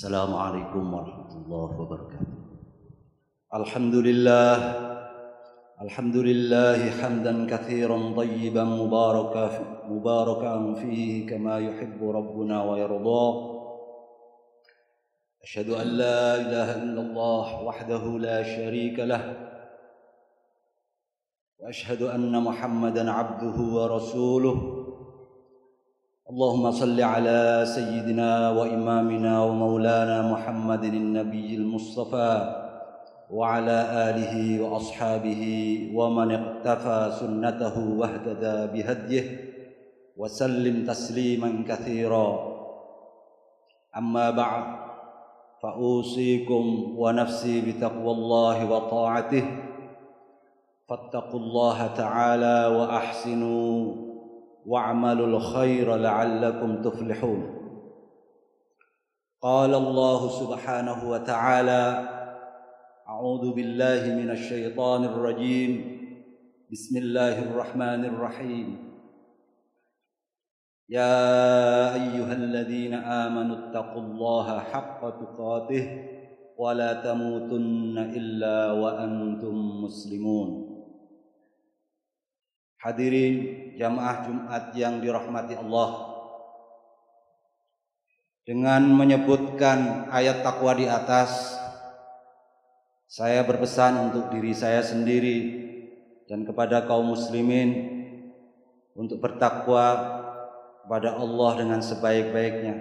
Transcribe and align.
السلام 0.00 0.32
عليكم 0.34 0.94
ورحمة 0.94 1.32
الله 1.36 1.70
وبركاته. 1.80 2.32
الحمد 3.54 3.94
لله 3.94 4.56
الحمد 5.84 6.16
لله 6.16 6.90
حمدا 6.90 7.34
كثيرا 7.52 7.98
طيبا 8.16 8.64
مباركا 8.64 9.44
مباركا 9.92 10.74
فيه 10.80 11.28
كما 11.28 11.58
يحب 11.58 12.00
ربنا 12.00 12.64
ويرضى. 12.64 13.26
أشهد 15.42 15.68
أن 15.68 15.86
لا 15.86 16.20
إله 16.44 16.68
إلا 16.82 17.00
الله 17.00 17.46
وحده 17.62 18.04
لا 18.18 18.42
شريك 18.42 18.96
له 19.04 19.22
وأشهد 21.60 22.02
أن 22.02 22.42
محمدا 22.42 23.10
عبده 23.10 23.56
ورسوله. 23.76 24.58
اللهم 26.30 26.70
صل 26.70 27.00
على 27.00 27.64
سيدنا 27.66 28.50
وإمامنا 28.50 29.44
ومولانا 29.44 30.32
محمد 30.32 30.84
النبي 30.84 31.54
المصطفى 31.54 32.32
وعلى 33.30 33.78
آله 34.10 34.34
وأصحابه 34.62 35.42
ومن 35.94 36.28
اقتفى 36.30 37.10
سنته 37.20 37.74
واهتدى 37.98 38.56
بهديه 38.72 39.26
وسلم 40.16 40.86
تسليما 40.86 41.64
كثيرا. 41.68 42.28
أما 43.96 44.30
بعد 44.30 44.64
فأوصيكم 45.62 46.94
ونفسي 46.98 47.60
بتقوى 47.60 48.12
الله 48.12 48.70
وطاعته. 48.70 49.44
فاتقوا 50.88 51.40
الله 51.40 51.86
تعالى 51.86 52.76
وأحسنوا. 52.76 54.09
واعملوا 54.66 55.26
الخير 55.26 55.96
لعلكم 55.96 56.82
تفلحون. 56.82 57.60
قال 59.42 59.74
الله 59.74 60.28
سبحانه 60.28 61.10
وتعالى 61.10 62.08
أعوذ 63.08 63.54
بالله 63.54 64.14
من 64.22 64.30
الشيطان 64.30 65.04
الرجيم. 65.04 66.00
بسم 66.72 66.96
الله 66.96 67.42
الرحمن 67.42 68.04
الرحيم. 68.04 68.90
يا 70.88 71.94
أيها 71.94 72.32
الذين 72.32 72.94
آمنوا 72.94 73.56
اتقوا 73.56 74.02
الله 74.02 74.58
حق 74.58 75.00
تقاته 75.00 76.06
ولا 76.58 76.92
تموتن 76.92 77.98
إلا 77.98 78.72
وأنتم 78.72 79.84
مسلمون. 79.84 80.48
Hadirin 82.80 83.34
jamaah 83.76 84.24
Jumat 84.24 84.64
yang 84.72 85.04
dirahmati 85.04 85.52
Allah. 85.52 86.10
Dengan 88.48 88.88
menyebutkan 88.88 90.08
ayat 90.08 90.40
takwa 90.40 90.72
di 90.72 90.88
atas, 90.88 91.60
saya 93.04 93.44
berpesan 93.44 94.10
untuk 94.10 94.32
diri 94.32 94.56
saya 94.56 94.80
sendiri 94.80 95.38
dan 96.24 96.48
kepada 96.48 96.88
kaum 96.88 97.12
muslimin 97.12 98.00
untuk 98.96 99.20
bertakwa 99.20 100.16
kepada 100.82 101.20
Allah 101.20 101.50
dengan 101.60 101.80
sebaik-baiknya 101.84 102.74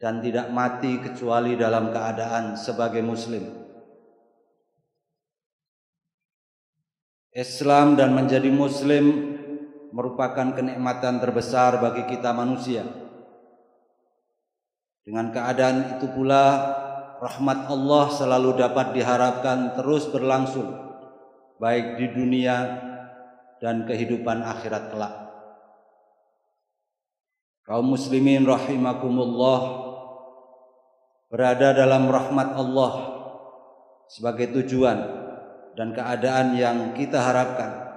dan 0.00 0.24
tidak 0.24 0.48
mati 0.48 0.96
kecuali 0.96 1.58
dalam 1.58 1.92
keadaan 1.92 2.56
sebagai 2.56 3.04
muslim. 3.04 3.59
Islam 7.30 7.94
dan 7.94 8.10
menjadi 8.10 8.50
muslim 8.50 9.38
merupakan 9.94 10.50
kenikmatan 10.50 11.22
terbesar 11.22 11.78
bagi 11.78 12.10
kita 12.10 12.34
manusia. 12.34 12.82
Dengan 15.06 15.30
keadaan 15.30 15.98
itu 15.98 16.10
pula 16.10 16.46
rahmat 17.22 17.70
Allah 17.70 18.04
selalu 18.10 18.58
dapat 18.58 18.98
diharapkan 18.98 19.78
terus 19.78 20.10
berlangsung 20.10 20.74
baik 21.62 22.02
di 22.02 22.06
dunia 22.18 22.56
dan 23.62 23.86
kehidupan 23.86 24.42
akhirat 24.42 24.90
kelak. 24.90 25.14
Kaum 27.62 27.94
muslimin 27.94 28.42
rahimakumullah 28.42 29.60
berada 31.30 31.78
dalam 31.78 32.10
rahmat 32.10 32.58
Allah 32.58 32.92
sebagai 34.10 34.50
tujuan 34.58 35.20
dan 35.78 35.94
keadaan 35.94 36.58
yang 36.58 36.92
kita 36.94 37.20
harapkan. 37.20 37.90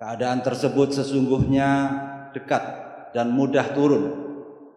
Keadaan 0.00 0.40
tersebut 0.40 0.96
sesungguhnya 0.96 1.68
dekat 2.32 2.64
dan 3.12 3.30
mudah 3.36 3.76
turun 3.76 4.04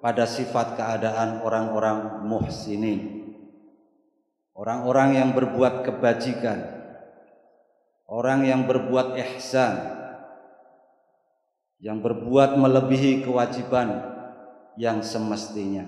pada 0.03 0.27
sifat 0.27 0.75
keadaan 0.75 1.39
orang-orang 1.39 2.27
muhsinin. 2.27 3.23
Orang-orang 4.53 5.17
yang 5.17 5.29
berbuat 5.33 5.81
kebajikan, 5.87 6.59
orang 8.05 8.45
yang 8.45 8.69
berbuat 8.69 9.17
ihsan, 9.17 9.73
yang 11.81 12.03
berbuat 12.03 12.59
melebihi 12.59 13.25
kewajiban 13.25 14.13
yang 14.77 15.01
semestinya. 15.01 15.87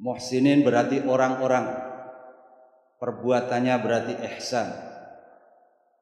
Muhsinin 0.00 0.64
berarti 0.64 1.04
orang-orang 1.04 1.89
perbuatannya 3.00 3.74
berarti 3.80 4.14
ihsan. 4.36 4.68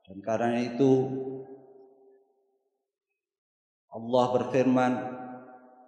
Dan 0.04 0.18
karena 0.20 0.58
itu 0.66 0.90
Allah 3.94 4.26
berfirman, 4.34 4.92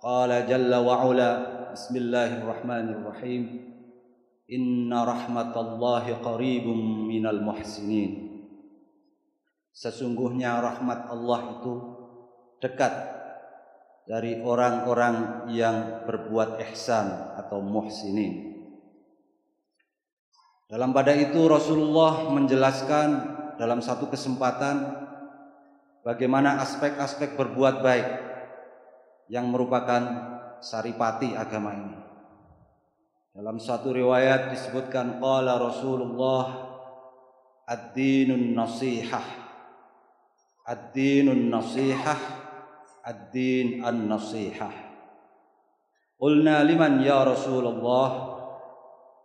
qala 0.00 0.46
jalla 0.46 0.78
wa 0.80 1.04
ula 1.04 1.30
bismillahirrahmanirrahim 1.74 3.42
inna 4.50 4.98
rahmatallahi 5.04 6.18
qaribum 6.22 7.10
minal 7.10 7.42
muhsinin. 7.42 8.30
Sesungguhnya 9.70 10.58
rahmat 10.58 11.10
Allah 11.10 11.40
itu 11.58 11.72
dekat 12.58 12.92
dari 14.10 14.42
orang-orang 14.42 15.46
yang 15.54 16.02
berbuat 16.04 16.58
ihsan 16.70 17.38
atau 17.38 17.62
muhsinin. 17.62 18.49
Dalam 20.70 20.94
pada 20.94 21.10
itu 21.18 21.50
Rasulullah 21.50 22.30
menjelaskan 22.30 23.08
dalam 23.58 23.82
satu 23.82 24.06
kesempatan 24.06 25.02
bagaimana 26.06 26.62
aspek-aspek 26.62 27.34
berbuat 27.34 27.82
baik 27.82 28.08
yang 29.34 29.50
merupakan 29.50 29.98
saripati 30.62 31.34
agama 31.34 31.74
ini. 31.74 31.98
Dalam 33.34 33.58
satu 33.58 33.90
riwayat 33.90 34.54
disebutkan 34.54 35.18
qala 35.18 35.58
Rasulullah 35.58 36.46
ad-dinun 37.66 38.54
nasihah. 38.54 39.26
Ad-dinun 40.70 41.50
nasihah. 41.50 42.20
Ad-din 43.02 43.82
an-nasihah. 43.82 44.74
Qulna 46.14 46.62
liman 46.62 47.02
ya 47.02 47.26
Rasulullah 47.26 48.29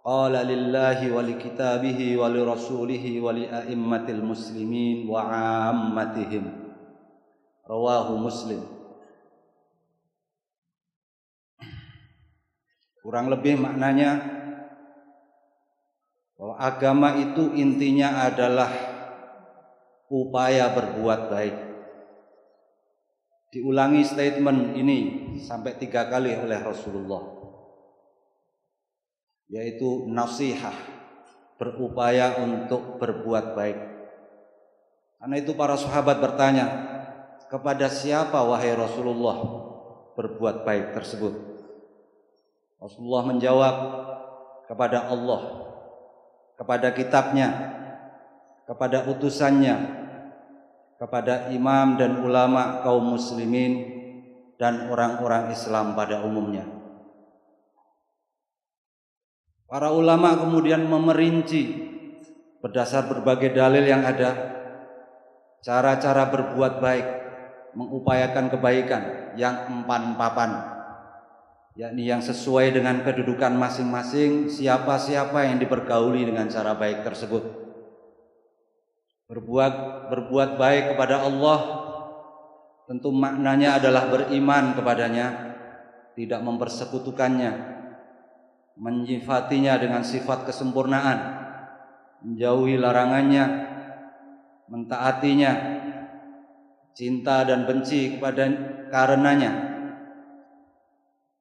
Qala 0.06 0.46
lillahi 0.46 1.10
wa 1.10 1.26
likitabihi 1.26 2.14
wa 2.14 2.30
li 2.30 2.46
rasulihi 2.46 3.18
wa 3.18 3.34
li 3.34 3.50
a'immatil 3.50 4.22
muslimin 4.22 5.10
wa 5.10 5.26
ammatihim. 5.74 6.46
Rawahu 7.66 8.14
Muslim. 8.22 8.62
Kurang 13.02 13.34
lebih 13.34 13.58
maknanya 13.58 14.22
bahwa 16.38 16.54
agama 16.62 17.18
itu 17.18 17.58
intinya 17.58 18.30
adalah 18.30 18.70
upaya 20.14 20.70
berbuat 20.70 21.34
baik. 21.34 21.58
Diulangi 23.58 24.06
statement 24.06 24.78
ini 24.78 24.98
sampai 25.42 25.82
tiga 25.82 26.06
kali 26.06 26.38
oleh 26.38 26.62
Rasulullah 26.62 27.35
yaitu 29.50 30.10
nasihat 30.10 30.74
berupaya 31.56 32.42
untuk 32.42 32.98
berbuat 33.00 33.56
baik. 33.56 33.80
Karena 35.22 35.36
itu 35.40 35.56
para 35.56 35.80
sahabat 35.80 36.20
bertanya, 36.20 36.68
kepada 37.48 37.88
siapa 37.88 38.42
wahai 38.42 38.74
Rasulullah 38.76 39.38
berbuat 40.18 40.66
baik 40.68 40.94
tersebut? 40.98 41.34
Rasulullah 42.82 43.24
menjawab, 43.26 43.76
kepada 44.66 45.10
Allah, 45.10 45.42
kepada 46.58 46.92
kitabnya, 46.94 47.50
kepada 48.66 49.06
utusannya, 49.06 50.06
kepada 50.98 51.54
imam 51.54 52.02
dan 52.02 52.26
ulama 52.26 52.82
kaum 52.82 53.16
muslimin 53.16 53.94
dan 54.58 54.90
orang-orang 54.90 55.54
Islam 55.54 55.94
pada 55.94 56.26
umumnya. 56.26 56.66
Para 59.66 59.90
ulama 59.90 60.38
kemudian 60.38 60.86
memerinci 60.86 61.90
berdasar 62.62 63.10
berbagai 63.10 63.58
dalil 63.58 63.82
yang 63.82 64.06
ada 64.06 64.54
cara-cara 65.66 66.30
berbuat 66.30 66.78
baik, 66.78 67.08
mengupayakan 67.74 68.54
kebaikan 68.54 69.04
yang 69.34 69.66
empan 69.70 70.14
papan. 70.16 70.52
yakni 71.76 72.08
yang 72.08 72.24
sesuai 72.24 72.72
dengan 72.72 73.04
kedudukan 73.04 73.52
masing-masing 73.52 74.48
siapa-siapa 74.48 75.44
yang 75.44 75.60
dipergauli 75.60 76.24
dengan 76.24 76.48
cara 76.48 76.72
baik 76.72 77.04
tersebut 77.04 77.44
berbuat 79.28 80.08
berbuat 80.08 80.56
baik 80.56 80.96
kepada 80.96 81.28
Allah 81.28 81.60
tentu 82.88 83.12
maknanya 83.12 83.76
adalah 83.76 84.08
beriman 84.08 84.72
kepadanya 84.72 85.28
tidak 86.16 86.40
mempersekutukannya 86.48 87.75
menyifatinya 88.76 89.80
dengan 89.80 90.04
sifat 90.04 90.48
kesempurnaan. 90.48 91.20
Menjauhi 92.24 92.80
larangannya. 92.80 93.46
Mentaatinya. 94.72 95.52
Cinta 96.96 97.44
dan 97.44 97.68
benci 97.68 98.16
kepada 98.16 98.48
karenanya. 98.92 99.52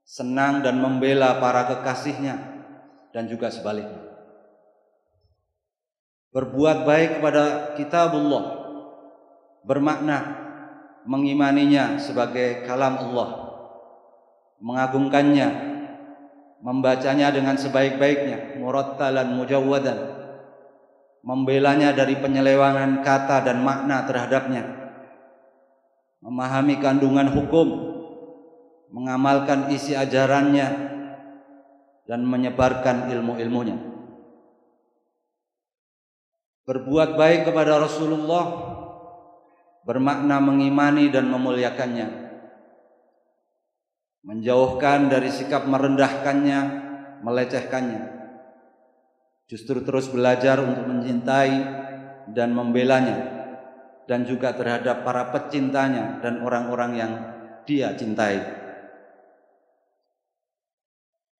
Senang 0.02 0.62
dan 0.62 0.78
membela 0.78 1.38
para 1.38 1.66
kekasihnya. 1.70 2.36
Dan 3.14 3.30
juga 3.30 3.50
sebaliknya. 3.50 4.02
Berbuat 6.34 6.82
baik 6.82 7.22
kepada 7.22 7.74
kitabullah. 7.78 8.66
Bermakna 9.62 10.44
mengimaninya 11.04 12.00
sebagai 12.00 12.64
kalam 12.64 12.96
Allah, 12.96 13.28
mengagungkannya, 14.60 15.48
membacanya 16.64 17.28
dengan 17.28 17.60
sebaik-baiknya, 17.60 18.56
murattalan 18.56 19.36
mujawwadan, 19.36 19.98
membelanya 21.20 21.92
dari 21.92 22.16
penyelewangan 22.16 23.04
kata 23.04 23.44
dan 23.44 23.60
makna 23.60 24.08
terhadapnya, 24.08 24.84
memahami 26.24 26.80
kandungan 26.80 27.28
hukum. 27.28 27.92
Mengamalkan 28.94 29.74
isi 29.74 29.92
ajarannya. 29.92 30.94
Dan 32.04 32.20
menyebarkan 32.28 33.08
ilmu-ilmunya. 33.10 33.80
Berbuat 36.68 37.16
baik 37.16 37.48
kepada 37.48 37.80
Rasulullah. 37.80 38.44
Bermakna 39.88 40.36
mengimani 40.38 41.08
dan 41.08 41.26
memuliakannya. 41.32 42.23
Menjauhkan 44.24 45.12
dari 45.12 45.28
sikap 45.28 45.68
merendahkannya, 45.68 46.60
melecehkannya. 47.20 48.02
Justru 49.44 49.84
terus 49.84 50.08
belajar 50.08 50.64
untuk 50.64 50.88
mencintai 50.88 51.84
dan 52.32 52.56
membelanya 52.56 53.34
dan 54.08 54.24
juga 54.24 54.56
terhadap 54.56 55.04
para 55.04 55.28
pecintanya 55.28 56.24
dan 56.24 56.40
orang-orang 56.40 56.92
yang 56.96 57.12
dia 57.68 57.92
cintai. 57.92 58.40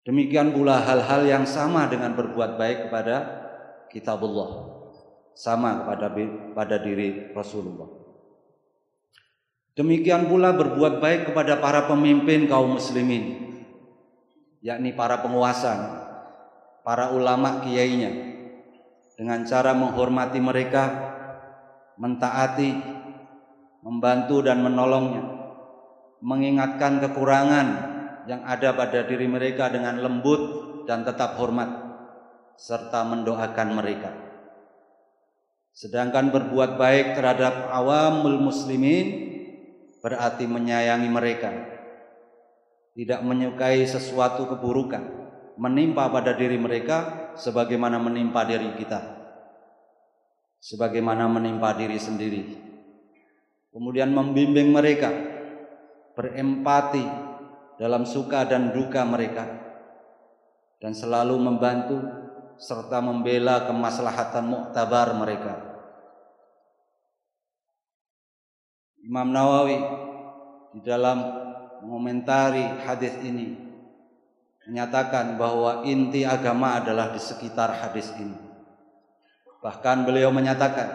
Demikian 0.04 0.52
pula 0.52 0.84
hal-hal 0.84 1.24
yang 1.24 1.44
sama 1.48 1.88
dengan 1.88 2.12
berbuat 2.12 2.60
baik 2.60 2.78
kepada 2.88 3.16
kitabullah. 3.88 4.76
Sama 5.32 5.82
kepada 5.82 6.12
pada 6.52 6.76
diri 6.78 7.32
Rasulullah. 7.32 8.03
Demikian 9.74 10.30
pula 10.30 10.54
berbuat 10.54 11.02
baik 11.02 11.34
kepada 11.34 11.58
para 11.58 11.90
pemimpin 11.90 12.46
kaum 12.46 12.78
muslimin. 12.78 13.42
Yakni 14.62 14.94
para 14.94 15.18
penguasa, 15.18 15.74
para 16.86 17.10
ulama 17.10 17.58
kiainya. 17.66 18.38
Dengan 19.18 19.42
cara 19.42 19.74
menghormati 19.74 20.38
mereka, 20.38 20.84
mentaati, 21.98 22.70
membantu 23.82 24.46
dan 24.46 24.62
menolongnya. 24.62 25.42
Mengingatkan 26.22 27.02
kekurangan 27.02 27.66
yang 28.30 28.46
ada 28.46 28.78
pada 28.78 29.02
diri 29.04 29.26
mereka 29.26 29.68
dengan 29.74 29.98
lembut 29.98 30.40
dan 30.86 31.02
tetap 31.02 31.34
hormat 31.34 31.68
serta 32.54 33.02
mendoakan 33.02 33.68
mereka. 33.74 34.10
Sedangkan 35.74 36.30
berbuat 36.30 36.78
baik 36.78 37.18
terhadap 37.18 37.74
awamul 37.74 38.38
muslimin 38.38 39.33
berarti 40.04 40.44
menyayangi 40.44 41.08
mereka. 41.08 41.48
Tidak 42.92 43.24
menyukai 43.24 43.88
sesuatu 43.88 44.44
keburukan 44.44 45.00
menimpa 45.56 46.12
pada 46.12 46.36
diri 46.36 46.60
mereka 46.60 47.32
sebagaimana 47.40 47.96
menimpa 47.96 48.44
diri 48.44 48.76
kita. 48.76 49.00
Sebagaimana 50.60 51.24
menimpa 51.26 51.72
diri 51.72 51.96
sendiri. 51.96 52.42
Kemudian 53.72 54.12
membimbing 54.14 54.70
mereka 54.70 55.10
berempati 56.14 57.02
dalam 57.80 58.06
suka 58.06 58.46
dan 58.46 58.70
duka 58.70 59.02
mereka 59.02 59.50
dan 60.78 60.94
selalu 60.94 61.34
membantu 61.42 61.98
serta 62.54 63.02
membela 63.02 63.66
kemaslahatan 63.66 64.46
muktabar 64.46 65.10
mereka. 65.18 65.73
Imam 69.04 69.28
Nawawi 69.36 69.76
di 70.72 70.80
dalam 70.80 71.20
mengomentari 71.84 72.64
hadis 72.88 73.12
ini 73.20 73.52
menyatakan 74.64 75.36
bahwa 75.36 75.84
inti 75.84 76.24
agama 76.24 76.80
adalah 76.80 77.12
di 77.12 77.20
sekitar 77.20 77.84
hadis 77.84 78.08
ini. 78.16 78.32
Bahkan 79.60 80.08
beliau 80.08 80.32
menyatakan 80.32 80.88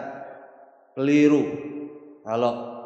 keliru 0.98 1.46
kalau 2.26 2.82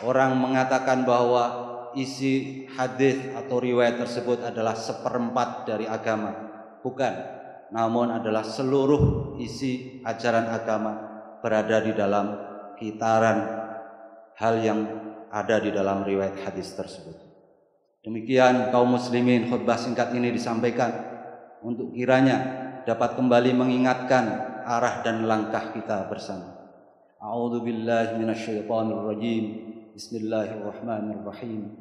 orang 0.00 0.32
mengatakan 0.40 1.04
bahwa 1.04 1.44
isi 1.92 2.64
hadis 2.72 3.20
atau 3.36 3.60
riwayat 3.60 4.00
tersebut 4.00 4.48
adalah 4.48 4.72
seperempat 4.72 5.68
dari 5.68 5.84
agama, 5.84 6.32
bukan, 6.80 7.12
namun 7.68 8.16
adalah 8.16 8.40
seluruh 8.40 9.36
isi 9.36 10.00
ajaran 10.08 10.48
agama 10.48 10.92
berada 11.44 11.84
di 11.84 11.92
dalam 11.92 12.26
kitaran 12.80 13.63
hal 14.38 14.60
yang 14.62 14.80
ada 15.34 15.58
di 15.58 15.70
dalam 15.74 16.06
riwayat 16.06 16.42
hadis 16.46 16.74
tersebut. 16.74 17.14
Demikian 18.04 18.68
kaum 18.68 18.94
muslimin 18.94 19.48
khutbah 19.48 19.80
singkat 19.80 20.12
ini 20.12 20.30
disampaikan 20.30 20.92
untuk 21.64 21.96
kiranya 21.96 22.62
dapat 22.84 23.16
kembali 23.16 23.56
mengingatkan 23.56 24.24
arah 24.68 25.00
dan 25.00 25.24
langkah 25.24 25.72
kita 25.72 26.04
bersama. 26.12 26.52
A'udzu 27.16 27.64
billahi 27.64 28.20
minasyaitonir 28.20 29.00
rajim. 29.08 29.44
Bismillahirrahmanirrahim. 29.96 31.72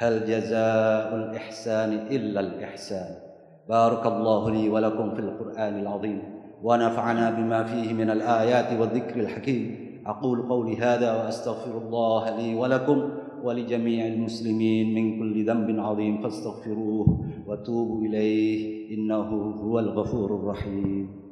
Hal 0.00 0.24
jazaa'ul 0.24 1.36
ihsani 1.36 2.08
illa 2.08 2.40
al-ihsan. 2.40 3.20
Barakallahu 3.68 4.56
li 4.56 4.72
wa 4.72 4.80
lakum 4.80 5.12
fil 5.12 5.36
Qur'anil 5.36 5.84
'azim 5.84 6.18
wa 6.64 6.80
nafa'ana 6.80 7.36
bima 7.36 7.68
fihi 7.68 7.92
minal 7.92 8.24
ayati 8.24 8.80
wadh-dhikril 8.80 9.28
hakim. 9.28 9.85
أقول 10.06 10.48
قولي 10.48 10.76
هذا 10.76 11.12
وأستغفر 11.12 11.78
الله 11.78 12.36
لي 12.36 12.54
ولكم 12.54 13.10
ولجميع 13.42 14.06
المسلمين 14.06 14.94
من 14.94 15.18
كل 15.18 15.46
ذنب 15.46 15.80
عظيم 15.80 16.22
فاستغفروه 16.22 17.06
وتوبوا 17.46 18.00
إليه 18.06 18.94
إنه 18.94 19.28
هو 19.62 19.78
الغفور 19.78 20.34
الرحيم. 20.34 21.26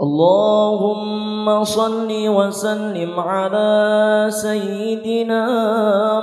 اللهم 0.00 1.64
صل 1.64 2.10
وسلم 2.10 3.20
على 3.20 4.26
سيدنا 4.28 5.44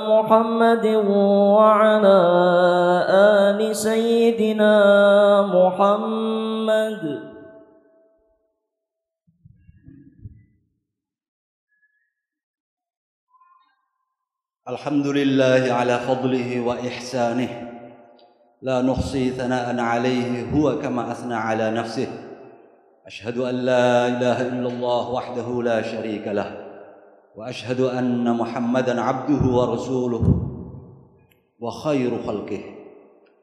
محمد 0.09 0.85
وعلى 1.07 2.19
آل 3.09 3.75
سيدنا 3.75 4.75
محمد. 5.47 7.28
الحمد 14.69 15.07
لله 15.07 15.73
على 15.73 15.99
فضله 15.99 16.61
وإحسانه. 16.61 17.49
لا 18.61 18.81
نحصي 18.81 19.29
ثناء 19.29 19.79
عليه 19.79 20.51
هو 20.51 20.79
كما 20.79 21.11
أثنى 21.11 21.35
على 21.35 21.71
نفسه. 21.71 22.07
أشهد 23.07 23.37
أن 23.37 23.55
لا 23.55 24.07
إله 24.07 24.47
إلا 24.47 24.67
الله 24.69 25.09
وحده 25.09 25.63
لا 25.63 25.81
شريك 25.81 26.27
له. 26.27 26.51
وأشهد 27.35 27.81
أن 27.81 28.37
محمدا 28.37 29.01
عبده 29.01 29.51
ورسوله. 29.51 30.45
وخير 31.59 32.11
خلقه. 32.27 32.61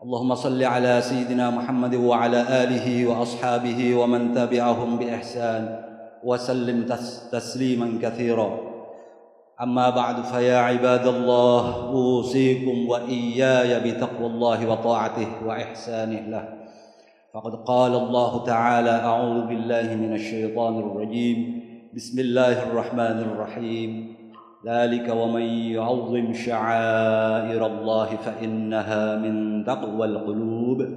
اللهم 0.03 0.35
صل 0.35 0.63
على 0.63 1.01
سيدنا 1.03 1.51
محمد 1.51 1.95
وعلى 1.95 2.65
آله 2.65 3.07
وأصحابه 3.07 3.95
ومن 3.95 4.35
تبعهم 4.35 4.99
بإحسان. 4.99 5.83
وسلم 6.25 6.87
تسليما 7.33 7.99
كثيرا. 8.03 8.66
أما 9.63 9.91
بعد 9.91 10.23
فيا 10.23 10.57
عباد 10.57 11.07
الله 11.07 11.89
أوصيكم 11.89 12.89
وإياي 12.89 13.91
بتقوى 13.91 14.27
الله 14.27 14.71
وطاعته 14.71 15.27
وإحسانه 15.47 16.21
له. 16.21 16.49
فقد 17.35 17.55
قال 17.55 17.95
الله 17.95 18.45
تعالى 18.45 18.91
أعوذ 18.91 19.47
بالله 19.47 19.95
من 19.95 20.15
الشيطان 20.15 20.79
الرجيم. 20.79 21.63
بسم 21.95 22.21
الله 22.21 22.63
الرحمن 22.63 23.01
الرحيم. 23.01 24.17
ذلك 24.67 25.15
ومن 25.17 25.43
يعظم 25.43 26.33
شعائر 26.33 27.67
الله 27.67 28.07
فإنها 28.07 29.17
من 29.17 29.65
تقوى 29.65 30.07
القلوب. 30.07 30.89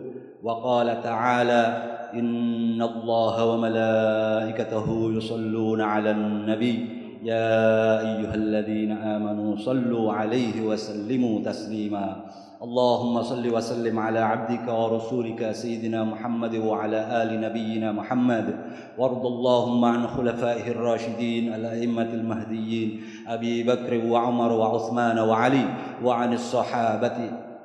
وقال 0.43 1.01
تعالى 1.03 1.83
إن 2.13 2.81
الله 2.81 3.45
وملائكته 3.45 5.11
يصلون 5.17 5.81
على 5.81 6.11
النبي. 6.11 6.98
يا 7.23 7.99
أيها 7.99 8.35
الذين 8.35 8.91
آمنوا 8.91 9.55
صلوا 9.55 10.13
عليه 10.13 10.61
وسلموا 10.61 11.41
تسليما. 11.43 12.15
اللهم 12.63 13.21
صل 13.21 13.55
وسلم 13.55 13.99
على 13.99 14.19
عبدك 14.19 14.67
ورسولك 14.67 15.51
سيدنا 15.51 16.03
محمد 16.03 16.55
وعلى 16.55 17.23
آل 17.23 17.41
نبينا 17.41 17.91
محمد. 17.91 18.55
وارض 18.97 19.25
اللهم 19.25 19.85
عن 19.85 20.07
خلفائه 20.07 20.71
الراشدين 20.71 21.53
الأئمة 21.53 22.09
المهديين 22.13 23.01
أبي 23.27 23.63
بكر 23.63 24.05
وعمر 24.07 24.51
وعثمان 24.51 25.19
وعلي 25.19 25.65
وعن 26.03 26.33
الصحابة 26.33 27.17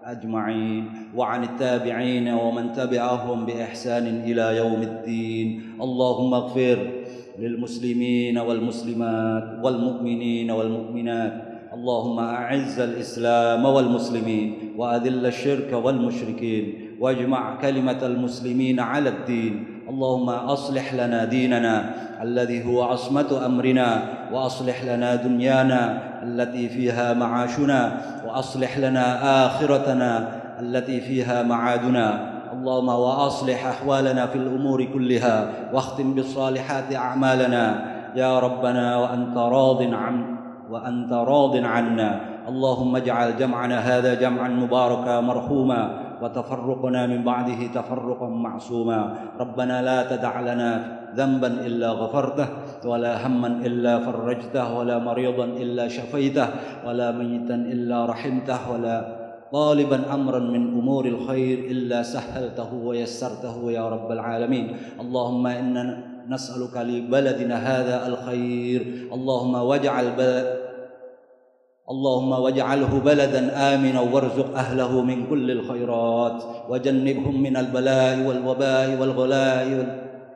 أجمعين 0.05 0.91
وعن 1.17 1.45
التابعين 1.45 2.29
ومن 2.35 2.73
تبعهم 2.73 3.47
بإحسان 3.47 4.07
إلى 4.07 4.57
يوم 4.57 4.83
الدين. 4.83 5.79
اللهم 5.81 6.35
اغفر 6.35 7.04
للمسلمين 7.39 8.39
والمسلمات 8.39 9.45
والمؤمنين 9.63 10.51
والمؤمنات. 10.51 11.33
اللهم 11.75 12.19
أعز 12.19 12.81
الإسلام 12.81 13.65
والمسلمين 13.65 14.55
وأذل 14.77 15.27
الشرك 15.27 15.73
والمشركين 15.73 16.75
واجمع 17.01 17.61
كلمة 17.61 18.07
المسلمين 18.07 18.81
على 18.81 19.09
الدين. 19.09 19.65
اللهم 19.89 20.29
أصلح 20.29 20.95
لنا 20.95 21.25
ديننا 21.25 21.95
الذي 22.23 22.65
هو 22.65 22.83
عصمة 22.83 23.47
أمرنا 23.47 24.03
وأصلح 24.33 24.85
لنا 24.85 25.15
دنيانا 25.15 26.03
التي 26.23 26.69
فيها 26.69 27.15
معاشنا 27.15 28.01
وأصلح 28.27 28.79
لنا 28.79 29.07
آخرتنا 29.47 30.41
التي 30.61 31.01
فيها 31.01 31.43
معادنا. 31.43 32.34
اللهم 32.55 32.89
وأصلح 32.89 33.67
أحوالنا 33.67 34.27
في 34.27 34.39
الأمور 34.39 34.85
كلها 34.85 35.37
واختم 35.73 36.15
بالصالحات 36.15 36.95
أعمالنا. 36.95 37.65
يا 38.15 38.39
ربنا 38.39 38.97
وأنت 38.97 39.37
راض 39.37 39.83
عن 39.83 40.37
وأنت 40.71 41.13
راض 41.13 41.57
عنا. 41.57 42.11
اللهم 42.49 42.97
اجعل 42.97 43.37
جمعنا 43.37 43.79
هذا 43.79 44.15
جمعا 44.15 44.49
مباركا 44.49 45.21
مرحوما 45.21 45.81
وتفرقنا 46.23 47.07
من 47.07 47.25
بعده 47.25 47.61
تفرقا 47.75 48.29
معصوما. 48.29 49.01
ربنا 49.41 49.83
لا 49.83 49.99
تدع 50.17 50.41
لنا 50.41 50.71
ذنبا 51.17 51.47
إلا 51.47 51.89
غفرته 51.91 52.49
ولا 52.85 53.27
هما 53.27 53.47
إلا 53.47 53.99
فرجته 53.99 54.79
ولا 54.79 54.99
مريضا 54.99 55.45
إلا 55.45 55.89
شفيته 55.89 56.49
ولا 56.87 57.11
ميتا 57.11 57.55
إلا 57.55 58.07
رحمته 58.07 58.71
ولا 58.73 59.24
طالبا 59.55 60.15
امرا 60.15 60.39
من 60.39 60.75
أمور 60.79 61.07
الخير 61.07 61.59
إلا 61.71 62.03
سهلته 62.03 62.75
ويسرته 62.75 63.71
يا 63.71 63.89
رب 63.89 64.13
العالمين. 64.13 64.77
اللهم 65.01 65.47
إنا 65.47 65.85
نسألك 66.29 66.75
لبلدنا 66.77 67.57
هذا 67.57 68.07
الخير. 68.07 69.11
اللهم 69.15 69.55
واجعل 69.55 70.07
اللهم 71.91 72.33
واجعله 72.33 72.93
بلدا 73.05 73.43
امنا 73.75 74.01
وارزق 74.01 74.57
أهله 74.57 75.01
من 75.01 75.27
كل 75.31 75.51
الخيرات. 75.51 76.39
وجنبهم 76.71 77.43
من 77.43 77.57
البلاء 77.57 78.27
والوباء 78.27 78.97
والغلاء 79.01 79.69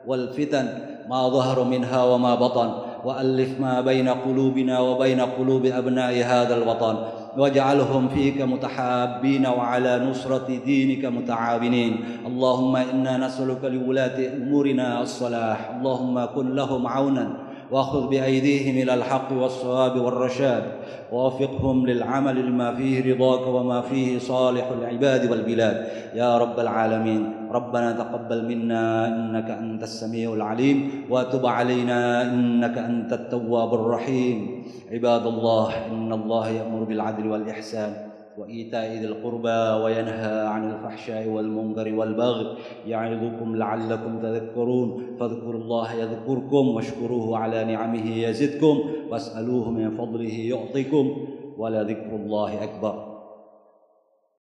والفتن 0.07 0.65
ما 1.09 1.29
ظهر 1.29 1.63
منها 1.63 2.03
وما 2.03 2.35
بطن. 2.35 2.69
وألف 3.05 3.59
ما 3.59 3.81
بين 3.81 4.09
قلوبنا 4.09 4.79
وبين 4.79 5.19
قلوب 5.21 5.65
أبناء 5.65 6.13
هذا 6.23 6.55
الوطن. 6.55 6.95
واجعلهم 7.39 8.07
فيك 8.07 8.41
متحابين 8.41 9.45
وعلى 9.47 9.99
نصرة 10.09 10.47
دينك 10.65 11.05
متعاونين. 11.05 12.03
اللهم 12.27 12.75
إنا 12.75 13.17
نسألك 13.17 13.63
لولاة 13.63 14.35
أمورنا 14.37 15.01
الصلاح. 15.01 15.71
اللهم 15.79 16.25
كن 16.25 16.55
لهم 16.55 16.87
عونا 16.87 17.27
واخذ 17.71 18.07
بأيديهم 18.09 18.83
إلى 18.83 18.93
الحق 18.93 19.31
والصواب 19.31 20.01
والرشاد. 20.01 20.63
ووفقهم 21.11 21.87
للعمل 21.87 22.45
لما 22.45 22.75
فيه 22.75 23.13
رضاك 23.13 23.47
وما 23.47 23.81
فيه 23.81 24.19
صالح 24.19 24.65
العباد 24.81 25.31
والبلاد. 25.31 25.87
يا 26.15 26.37
رب 26.37 26.59
العالمين. 26.59 27.38
ربنا 27.51 27.91
تقبل 27.91 28.45
منا 28.45 29.07
إنك 29.07 29.49
أنت 29.49 29.83
السميع 29.83 30.33
العليم 30.33 31.05
وتب 31.09 31.45
علينا 31.45 32.21
إنك 32.21 32.77
أنت 32.77 33.13
التواب 33.13 33.73
الرحيم. 33.73 34.63
عباد 34.91 35.25
الله 35.25 35.87
إن 35.91 36.13
الله 36.13 36.49
يأمر 36.49 36.83
بالعدل 36.83 37.27
والإحسان 37.27 37.93
وإيتاء 38.37 38.93
ذي 38.93 39.05
القربى 39.05 39.83
وينهى 39.83 40.47
عن 40.47 40.71
الفحشاء 40.71 41.27
والمنكر 41.27 41.95
والبغي 41.95 42.47
يعظكم 42.87 43.55
لعلكم 43.55 44.19
تذكرون. 44.21 45.03
فاذكروا 45.19 45.61
الله 45.61 45.93
يذكركم 45.93 46.67
واشكروه 46.67 47.37
على 47.37 47.63
نعمه 47.63 48.17
يزدكم 48.17 48.79
واسألوه 49.11 49.71
من 49.71 49.91
فضله 49.91 50.33
يعطيكم. 50.33 51.17
ولذكر 51.57 52.15
الله 52.15 52.63
أكبر. 52.63 53.08